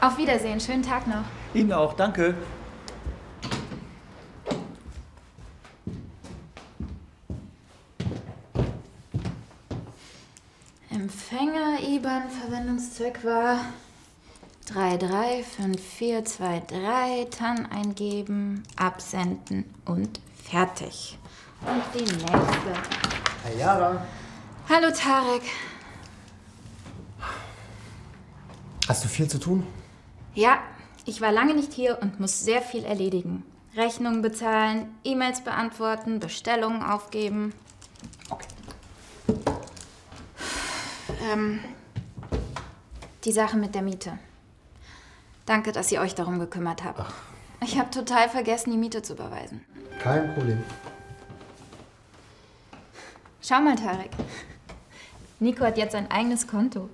Auf 0.00 0.16
Wiedersehen, 0.16 0.58
schönen 0.58 0.82
Tag 0.82 1.06
noch. 1.06 1.24
Ihnen 1.52 1.74
auch, 1.74 1.92
danke. 1.92 2.34
Empfänger 10.88 11.80
IBAN 11.86 12.30
Verwendungszweck 12.30 13.22
war 13.24 13.58
335423 14.72 17.28
TAN 17.30 17.66
eingeben, 17.66 18.62
absenden 18.76 19.66
und 19.84 20.18
fertig. 20.42 21.18
Und 21.66 21.82
die 21.94 22.04
nächste. 22.04 22.72
Herr 23.44 23.56
Jara. 23.58 24.06
Hallo 24.66 24.90
Tarek. 24.92 25.42
Hast 28.88 29.04
du 29.04 29.08
viel 29.08 29.28
zu 29.28 29.38
tun? 29.38 29.66
Ja, 30.34 30.58
ich 31.06 31.20
war 31.20 31.32
lange 31.32 31.54
nicht 31.54 31.72
hier 31.72 31.98
und 32.00 32.20
muss 32.20 32.44
sehr 32.44 32.62
viel 32.62 32.84
erledigen. 32.84 33.44
Rechnungen 33.76 34.22
bezahlen, 34.22 34.94
E-Mails 35.04 35.42
beantworten, 35.42 36.20
Bestellungen 36.20 36.82
aufgeben. 36.82 37.52
Okay. 38.28 38.46
Ähm, 41.32 41.60
die 43.24 43.32
Sache 43.32 43.56
mit 43.56 43.74
der 43.74 43.82
Miete. 43.82 44.18
Danke, 45.46 45.72
dass 45.72 45.90
ihr 45.92 46.00
euch 46.00 46.14
darum 46.14 46.38
gekümmert 46.38 46.84
habt. 46.84 47.12
Ich 47.62 47.78
habe 47.78 47.90
total 47.90 48.28
vergessen, 48.28 48.70
die 48.70 48.78
Miete 48.78 49.02
zu 49.02 49.12
überweisen. 49.14 49.64
Kein 50.02 50.32
Problem. 50.34 50.62
Schau 53.42 53.60
mal, 53.60 53.76
Tarek. 53.76 54.10
Nico 55.40 55.64
hat 55.64 55.76
jetzt 55.76 55.94
ein 55.94 56.10
eigenes 56.10 56.46
Konto. 56.46 56.88